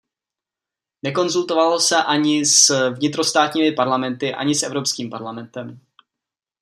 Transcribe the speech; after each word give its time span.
Nekonzultovalo 1.05 1.79
se 1.79 1.95
ani 2.03 2.45
s 2.45 2.89
vnitrostátními 2.89 3.71
parlamenty, 3.71 4.33
ani 4.33 4.55
s 4.55 4.63
Evropským 4.63 5.09
parlamentem. 5.09 5.79